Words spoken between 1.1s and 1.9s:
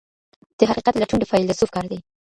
د فیلسوف کار